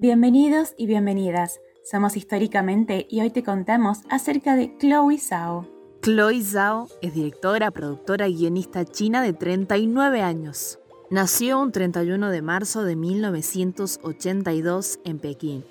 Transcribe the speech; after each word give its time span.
Bienvenidos 0.00 0.72
y 0.78 0.86
bienvenidas. 0.86 1.60
Somos 1.84 2.16
Históricamente 2.16 3.06
y 3.10 3.20
hoy 3.20 3.28
te 3.28 3.42
contamos 3.42 3.98
acerca 4.08 4.56
de 4.56 4.74
Chloe 4.78 5.18
Zhao. 5.18 5.68
Chloe 6.00 6.42
Zhao 6.42 6.88
es 7.02 7.12
directora, 7.12 7.70
productora 7.70 8.26
y 8.26 8.34
guionista 8.34 8.86
china 8.86 9.20
de 9.20 9.34
39 9.34 10.22
años. 10.22 10.78
Nació 11.10 11.60
un 11.60 11.70
31 11.70 12.30
de 12.30 12.40
marzo 12.40 12.82
de 12.82 12.96
1982 12.96 15.00
en 15.04 15.18
Pekín. 15.18 15.64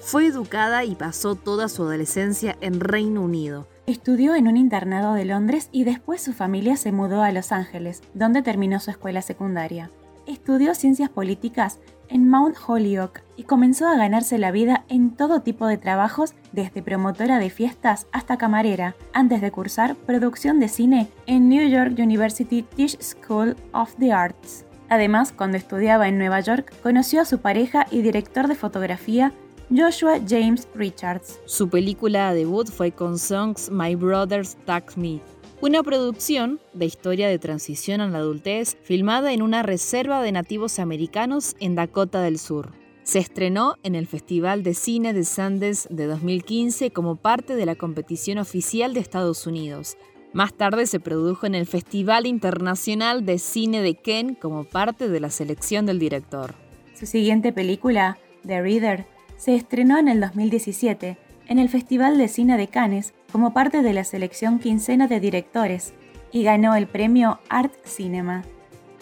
Fue 0.00 0.28
educada 0.28 0.84
y 0.84 0.94
pasó 0.94 1.34
toda 1.34 1.68
su 1.68 1.82
adolescencia 1.82 2.56
en 2.60 2.78
Reino 2.78 3.20
Unido. 3.20 3.66
Estudió 3.88 4.36
en 4.36 4.46
un 4.46 4.56
internado 4.56 5.14
de 5.14 5.24
Londres 5.24 5.68
y 5.72 5.82
después 5.82 6.22
su 6.22 6.32
familia 6.32 6.76
se 6.76 6.92
mudó 6.92 7.24
a 7.24 7.32
Los 7.32 7.50
Ángeles, 7.50 8.00
donde 8.14 8.42
terminó 8.42 8.78
su 8.78 8.92
escuela 8.92 9.22
secundaria. 9.22 9.90
Estudió 10.26 10.74
ciencias 10.74 11.10
políticas 11.10 11.80
en 12.08 12.28
Mount 12.28 12.56
Holyoke 12.66 13.22
y 13.36 13.44
comenzó 13.44 13.88
a 13.88 13.96
ganarse 13.96 14.38
la 14.38 14.50
vida 14.50 14.84
en 14.88 15.10
todo 15.16 15.40
tipo 15.40 15.66
de 15.66 15.78
trabajos, 15.78 16.34
desde 16.52 16.82
promotora 16.82 17.38
de 17.38 17.50
fiestas 17.50 18.06
hasta 18.12 18.36
camarera, 18.36 18.94
antes 19.12 19.40
de 19.40 19.50
cursar 19.50 19.96
producción 19.96 20.60
de 20.60 20.68
cine 20.68 21.08
en 21.26 21.48
New 21.48 21.68
York 21.68 21.94
University 21.98 22.62
Tisch 22.62 22.98
School 23.00 23.56
of 23.72 23.94
the 23.98 24.12
Arts. 24.12 24.64
Además, 24.88 25.32
cuando 25.32 25.56
estudiaba 25.56 26.06
en 26.06 26.18
Nueva 26.18 26.40
York, 26.40 26.72
conoció 26.82 27.22
a 27.22 27.24
su 27.24 27.38
pareja 27.38 27.86
y 27.90 28.02
director 28.02 28.46
de 28.46 28.54
fotografía, 28.54 29.32
Joshua 29.74 30.18
James 30.28 30.68
Richards. 30.74 31.40
Su 31.46 31.70
película 31.70 32.34
debut 32.34 32.68
fue 32.68 32.92
con 32.92 33.18
Songs 33.18 33.70
My 33.70 33.94
Brothers 33.94 34.56
Tag 34.66 34.84
Me, 34.96 35.22
una 35.62 35.84
producción 35.84 36.58
de 36.72 36.86
historia 36.86 37.28
de 37.28 37.38
transición 37.38 38.00
a 38.00 38.08
la 38.08 38.18
adultez 38.18 38.76
filmada 38.82 39.32
en 39.32 39.42
una 39.42 39.62
reserva 39.62 40.20
de 40.20 40.32
nativos 40.32 40.80
americanos 40.80 41.54
en 41.60 41.76
Dakota 41.76 42.20
del 42.20 42.40
Sur. 42.40 42.72
Se 43.04 43.20
estrenó 43.20 43.76
en 43.84 43.94
el 43.94 44.08
Festival 44.08 44.64
de 44.64 44.74
Cine 44.74 45.12
de 45.12 45.22
Sundance 45.22 45.88
de 45.88 46.06
2015 46.06 46.90
como 46.90 47.14
parte 47.14 47.54
de 47.54 47.64
la 47.64 47.76
competición 47.76 48.38
oficial 48.38 48.92
de 48.92 48.98
Estados 48.98 49.46
Unidos. 49.46 49.96
Más 50.32 50.52
tarde 50.52 50.84
se 50.86 50.98
produjo 50.98 51.46
en 51.46 51.54
el 51.54 51.66
Festival 51.66 52.26
Internacional 52.26 53.24
de 53.24 53.38
Cine 53.38 53.82
de 53.82 53.94
Ken 53.94 54.34
como 54.34 54.64
parte 54.64 55.08
de 55.08 55.20
la 55.20 55.30
selección 55.30 55.86
del 55.86 56.00
director. 56.00 56.56
Su 56.98 57.06
siguiente 57.06 57.52
película, 57.52 58.18
The 58.44 58.60
Reader, 58.62 59.06
se 59.36 59.54
estrenó 59.54 59.96
en 59.98 60.08
el 60.08 60.20
2017 60.20 61.18
en 61.46 61.58
el 61.60 61.68
Festival 61.68 62.18
de 62.18 62.26
Cine 62.26 62.56
de 62.56 62.66
Cannes 62.66 63.14
como 63.32 63.54
parte 63.54 63.82
de 63.82 63.94
la 63.94 64.04
selección 64.04 64.58
quincena 64.58 65.08
de 65.08 65.18
directores 65.18 65.94
y 66.30 66.44
ganó 66.44 66.76
el 66.76 66.86
premio 66.86 67.40
Art 67.48 67.72
Cinema. 67.84 68.44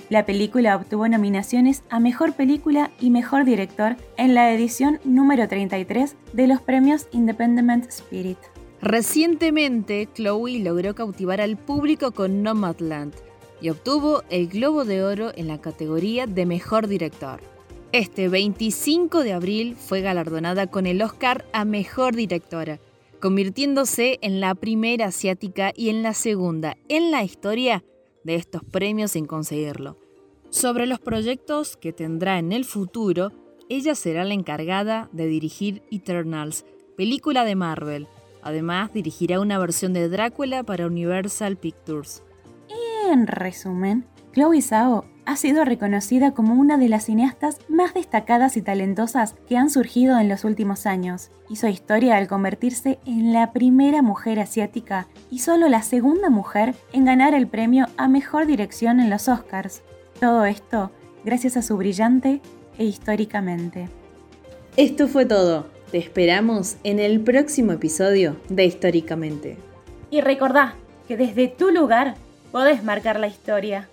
La 0.09 0.27
película 0.27 0.77
obtuvo 0.77 1.07
nominaciones 1.09 1.83
a 1.91 2.01
Mejor 2.01 2.35
Película 2.35 2.91
y 3.01 3.11
Mejor 3.11 3.45
Director 3.45 3.97
en 4.17 4.35
la 4.35 4.53
edición 4.53 4.99
número 5.05 5.47
33 5.47 6.17
de 6.33 6.47
los 6.47 6.61
premios 6.61 7.07
Independent 7.13 7.87
Spirit. 7.87 8.39
Recientemente, 8.83 10.09
Chloe 10.15 10.59
logró 10.61 10.95
cautivar 10.95 11.41
al 11.41 11.57
público 11.57 12.13
con 12.13 12.43
Nomadland 12.43 13.15
y 13.61 13.69
obtuvo 13.69 14.23
el 14.31 14.49
Globo 14.49 14.85
de 14.85 15.05
Oro 15.05 15.33
en 15.37 15.49
la 15.49 15.61
categoría 15.61 16.27
de 16.27 16.47
Mejor 16.47 16.89
Director. 16.89 17.41
Este 17.93 18.29
25 18.29 19.23
de 19.23 19.33
abril 19.33 19.77
fue 19.77 20.01
galardonada 20.01 20.67
con 20.69 20.87
el 20.87 21.03
Oscar 21.03 21.45
a 21.53 21.65
Mejor 21.65 22.17
Directora, 22.17 22.81
convirtiéndose 23.21 24.19
en 24.23 24.41
la 24.41 24.55
primera 24.55 25.07
asiática 25.07 25.73
y 25.77 25.91
en 25.91 26.03
la 26.03 26.15
segunda 26.15 26.77
en 26.89 27.11
la 27.11 27.23
historia 27.23 27.85
de 28.25 28.35
estos 28.35 28.65
premios 28.65 29.17
en 29.17 29.27
conseguirlo. 29.27 29.97
Sobre 30.51 30.87
los 30.87 30.99
proyectos 30.99 31.77
que 31.77 31.93
tendrá 31.93 32.39
en 32.39 32.53
el 32.53 32.65
futuro, 32.65 33.31
ella 33.69 33.95
será 33.95 34.25
la 34.25 34.35
encargada 34.35 35.09
de 35.13 35.27
dirigir 35.27 35.83
Eternals, 35.93 36.65
película 36.97 37.45
de 37.45 37.55
Marvel. 37.55 38.09
Además, 38.43 38.93
dirigirá 38.93 39.39
una 39.39 39.59
versión 39.59 39.93
de 39.93 40.09
Drácula 40.09 40.65
para 40.65 40.87
Universal 40.87 41.57
Pictures. 41.57 42.25
En 43.09 43.27
resumen, 43.27 44.07
Chloe 44.33 44.61
Zhao 44.61 45.05
ha 45.31 45.37
sido 45.37 45.65
reconocida 45.65 46.33
como 46.33 46.55
una 46.55 46.77
de 46.77 46.89
las 46.89 47.05
cineastas 47.05 47.59
más 47.69 47.95
destacadas 47.95 48.57
y 48.57 48.63
talentosas 48.63 49.37
que 49.49 49.57
han 49.57 49.71
surgido 49.71 50.19
en 50.19 50.29
los 50.29 50.43
últimos 50.43 50.87
años. 50.87 51.31
Hizo 51.49 51.69
historia 51.69 52.17
al 52.17 52.27
convertirse 52.27 52.99
en 53.07 53.33
la 53.33 53.53
primera 53.53 54.03
mujer 54.03 54.41
asiática 54.41 55.07
y 55.31 55.39
solo 55.39 55.69
la 55.69 55.83
segunda 55.83 56.31
mujer 56.31 56.75
en 56.93 57.05
ganar 57.05 57.33
el 57.35 57.47
premio 57.47 57.87
a 57.97 58.09
Mejor 58.09 58.47
Dirección 58.47 58.99
en 58.99 59.09
los 59.09 59.29
Oscars. 59.29 59.83
Todo 60.19 60.45
esto 60.47 60.91
gracias 61.25 61.57
a 61.57 61.63
su 61.63 61.77
brillante 61.77 62.41
e 62.77 62.85
históricamente. 62.85 63.89
Esto 64.77 65.07
fue 65.07 65.27
todo. 65.27 65.69
Te 65.93 65.99
esperamos 65.99 66.77
en 66.83 66.99
el 66.99 67.21
próximo 67.21 67.71
episodio 67.71 68.35
de 68.49 68.65
Históricamente. 68.65 69.59
Y 70.11 70.23
recordá 70.23 70.75
que 71.07 71.17
desde 71.17 71.47
tu 71.47 71.71
lugar 71.71 72.17
podés 72.51 72.83
marcar 72.83 73.21
la 73.21 73.29
historia. 73.29 73.89